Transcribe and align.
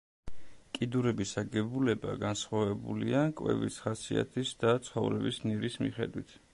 კიდურების 0.77 1.33
აგებულება 1.41 2.15
განსხვავებულია 2.25 3.23
კვების 3.43 3.79
ხასიათის 3.85 4.59
და 4.65 4.75
ცხოვრების 4.89 5.43
ნირის 5.49 5.83
მიხედვით. 5.87 6.39